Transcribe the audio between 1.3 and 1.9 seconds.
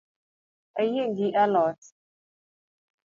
a lot